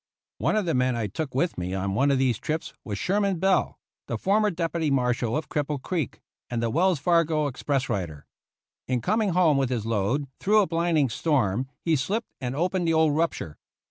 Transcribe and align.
One 0.39 0.55
of 0.55 0.65
the 0.65 0.73
men 0.73 0.95
I 0.95 1.05
took 1.05 1.35
with 1.35 1.59
me 1.59 1.75
on 1.75 1.93
one 1.93 2.09
of 2.09 2.17
these 2.17 2.39
trips 2.39 2.73
was 2.83 2.97
Sherman 2.97 3.37
Bell, 3.37 3.77
the 4.07 4.17
former 4.17 4.49
Deputy 4.49 4.89
Mar 4.89 5.13
shal 5.13 5.37
of 5.37 5.47
Cripple 5.47 5.79
Creek, 5.79 6.19
and 6.49 6.59
Wells 6.73 6.97
Fargo 6.97 7.45
Express 7.45 7.87
rider. 7.87 8.25
In 8.87 9.01
coming 9.01 9.29
home 9.33 9.57
with 9.57 9.69
his 9.69 9.85
load, 9.85 10.25
through 10.39 10.63
a 10.63 10.65
blinding 10.65 11.09
storm, 11.09 11.69
he 11.85 11.95
slipped 11.95 12.33
and 12.41 12.55
opened 12.55 12.87
the 12.87 12.93
old 12.95 13.15
rupture. 13.15 13.59